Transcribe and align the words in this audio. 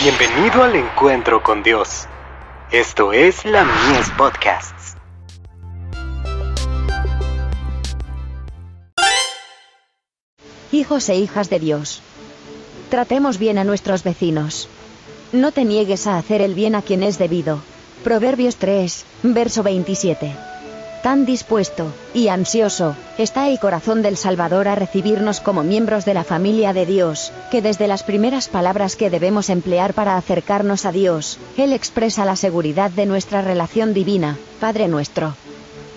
Bienvenido 0.00 0.62
al 0.62 0.76
encuentro 0.76 1.42
con 1.42 1.64
Dios. 1.64 2.06
Esto 2.70 3.12
es 3.12 3.44
la 3.44 3.64
Mies 3.64 4.08
Podcasts. 4.10 4.94
Hijos 10.70 11.08
e 11.08 11.16
hijas 11.16 11.50
de 11.50 11.58
Dios. 11.58 12.00
Tratemos 12.90 13.38
bien 13.38 13.58
a 13.58 13.64
nuestros 13.64 14.04
vecinos. 14.04 14.68
No 15.32 15.50
te 15.50 15.64
niegues 15.64 16.06
a 16.06 16.16
hacer 16.16 16.42
el 16.42 16.54
bien 16.54 16.76
a 16.76 16.82
quien 16.82 17.02
es 17.02 17.18
debido. 17.18 17.58
Proverbios 18.04 18.54
3, 18.54 19.04
verso 19.24 19.64
27. 19.64 20.32
Tan 21.02 21.24
dispuesto 21.24 21.92
y 22.12 22.26
ansioso 22.26 22.96
está 23.18 23.48
el 23.48 23.60
corazón 23.60 24.02
del 24.02 24.16
Salvador 24.16 24.66
a 24.66 24.74
recibirnos 24.74 25.40
como 25.40 25.62
miembros 25.62 26.04
de 26.04 26.12
la 26.12 26.24
familia 26.24 26.72
de 26.72 26.86
Dios, 26.86 27.32
que 27.52 27.62
desde 27.62 27.86
las 27.86 28.02
primeras 28.02 28.48
palabras 28.48 28.96
que 28.96 29.08
debemos 29.08 29.48
emplear 29.48 29.94
para 29.94 30.16
acercarnos 30.16 30.84
a 30.86 30.92
Dios, 30.92 31.38
Él 31.56 31.72
expresa 31.72 32.24
la 32.24 32.34
seguridad 32.34 32.90
de 32.90 33.06
nuestra 33.06 33.42
relación 33.42 33.94
divina, 33.94 34.36
Padre 34.58 34.88
nuestro. 34.88 35.34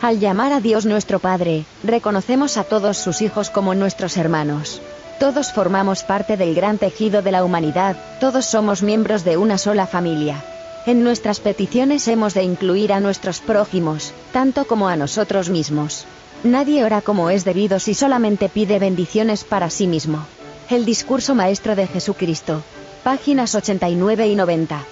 Al 0.00 0.18
llamar 0.18 0.54
a 0.54 0.60
Dios 0.60 0.86
nuestro 0.86 1.18
Padre, 1.18 1.66
reconocemos 1.84 2.56
a 2.56 2.64
todos 2.64 2.96
sus 2.96 3.20
hijos 3.20 3.50
como 3.50 3.74
nuestros 3.74 4.16
hermanos. 4.16 4.80
Todos 5.20 5.52
formamos 5.52 6.04
parte 6.04 6.38
del 6.38 6.54
gran 6.54 6.78
tejido 6.78 7.20
de 7.20 7.32
la 7.32 7.44
humanidad, 7.44 7.96
todos 8.18 8.46
somos 8.46 8.82
miembros 8.82 9.24
de 9.24 9.36
una 9.36 9.58
sola 9.58 9.86
familia. 9.86 10.42
En 10.86 11.02
nuestras 11.02 11.40
peticiones 11.40 12.06
hemos 12.06 12.32
de 12.32 12.44
incluir 12.44 12.92
a 12.92 13.00
nuestros 13.00 13.40
prójimos, 13.40 14.14
tanto 14.32 14.68
como 14.68 14.88
a 14.88 14.94
nosotros 14.94 15.50
mismos. 15.50 16.04
Nadie 16.44 16.84
ora 16.84 17.00
como 17.00 17.28
es 17.28 17.44
debido 17.44 17.80
si 17.80 17.92
solamente 17.92 18.48
pide 18.48 18.78
bendiciones 18.78 19.42
para 19.42 19.68
sí 19.68 19.88
mismo. 19.88 20.24
El 20.70 20.84
discurso 20.84 21.34
maestro 21.34 21.74
de 21.74 21.88
Jesucristo. 21.88 22.62
Páginas 23.02 23.56
89 23.56 24.28
y 24.28 24.36
90. 24.36 24.84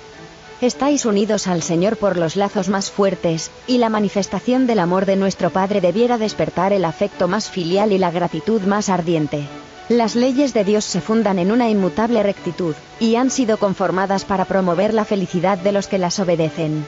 Estáis 0.61 1.05
unidos 1.05 1.47
al 1.47 1.62
Señor 1.62 1.97
por 1.97 2.17
los 2.17 2.34
lazos 2.34 2.69
más 2.69 2.91
fuertes, 2.91 3.53
y 3.69 3.79
la 3.79 3.89
manifestación 3.89 4.67
del 4.67 4.81
amor 4.81 5.06
de 5.06 5.14
nuestro 5.14 5.51
Padre 5.51 5.81
debiera 5.81 6.19
despertar 6.19 6.73
el 6.73 6.84
afecto 6.84 7.29
más 7.29 7.48
filial 7.48 7.92
y 7.92 7.98
la 7.98 8.11
gratitud 8.11 8.62
más 8.62 8.89
ardiente. 8.89 9.47
Las 9.90 10.16
leyes 10.16 10.54
de 10.54 10.64
Dios 10.64 10.82
se 10.86 11.02
fundan 11.02 11.38
en 11.38 11.52
una 11.52 11.68
inmutable 11.68 12.22
rectitud, 12.22 12.74
y 13.00 13.16
han 13.16 13.30
sido 13.30 13.58
conformadas 13.58 14.24
para 14.24 14.46
promover 14.46 14.94
la 14.94 15.04
felicidad 15.04 15.58
de 15.58 15.72
los 15.72 15.88
que 15.88 15.98
las 15.98 16.18
obedecen. 16.18 16.86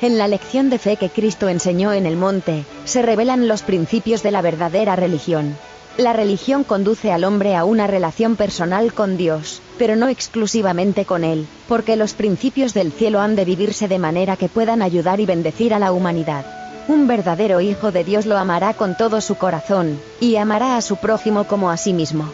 En 0.00 0.16
la 0.16 0.28
lección 0.28 0.70
de 0.70 0.78
fe 0.78 0.96
que 0.96 1.10
Cristo 1.10 1.48
enseñó 1.48 1.92
en 1.92 2.06
el 2.06 2.16
monte, 2.16 2.64
se 2.84 3.02
revelan 3.02 3.48
los 3.48 3.62
principios 3.62 4.22
de 4.22 4.30
la 4.30 4.42
verdadera 4.42 4.94
religión. 4.94 5.56
La 5.98 6.12
religión 6.12 6.62
conduce 6.62 7.10
al 7.10 7.24
hombre 7.24 7.56
a 7.56 7.64
una 7.64 7.88
relación 7.88 8.36
personal 8.36 8.94
con 8.94 9.16
Dios, 9.16 9.60
pero 9.76 9.96
no 9.96 10.06
exclusivamente 10.06 11.04
con 11.04 11.24
Él, 11.24 11.48
porque 11.66 11.96
los 11.96 12.14
principios 12.14 12.74
del 12.74 12.92
cielo 12.92 13.20
han 13.20 13.34
de 13.34 13.44
vivirse 13.44 13.88
de 13.88 13.98
manera 13.98 14.36
que 14.36 14.48
puedan 14.48 14.82
ayudar 14.82 15.18
y 15.18 15.26
bendecir 15.26 15.74
a 15.74 15.80
la 15.80 15.90
humanidad. 15.90 16.59
Un 16.90 17.06
verdadero 17.06 17.60
hijo 17.60 17.92
de 17.92 18.02
Dios 18.02 18.26
lo 18.26 18.36
amará 18.36 18.74
con 18.74 18.96
todo 18.96 19.20
su 19.20 19.36
corazón, 19.36 20.00
y 20.18 20.34
amará 20.34 20.76
a 20.76 20.82
su 20.82 20.96
prójimo 20.96 21.44
como 21.44 21.70
a 21.70 21.76
sí 21.76 21.92
mismo. 21.92 22.24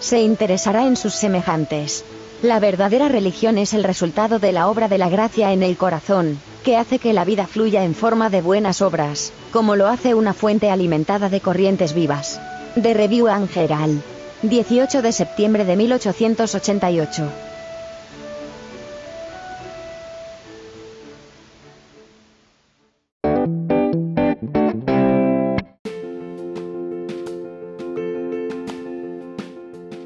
Se 0.00 0.22
interesará 0.22 0.86
en 0.86 0.96
sus 0.96 1.12
semejantes. 1.12 2.02
La 2.40 2.58
verdadera 2.58 3.08
religión 3.08 3.58
es 3.58 3.74
el 3.74 3.84
resultado 3.84 4.38
de 4.38 4.52
la 4.52 4.68
obra 4.68 4.88
de 4.88 4.96
la 4.96 5.10
gracia 5.10 5.52
en 5.52 5.62
el 5.62 5.76
corazón, 5.76 6.38
que 6.64 6.78
hace 6.78 6.98
que 6.98 7.12
la 7.12 7.26
vida 7.26 7.46
fluya 7.46 7.84
en 7.84 7.94
forma 7.94 8.30
de 8.30 8.40
buenas 8.40 8.80
obras, 8.80 9.34
como 9.52 9.76
lo 9.76 9.86
hace 9.86 10.14
una 10.14 10.32
fuente 10.32 10.70
alimentada 10.70 11.28
de 11.28 11.42
corrientes 11.42 11.92
vivas. 11.92 12.40
De 12.74 12.94
Review 12.94 13.28
Angeral. 13.28 14.00
18 14.40 15.02
de 15.02 15.12
septiembre 15.12 15.66
de 15.66 15.76
1888. 15.76 17.45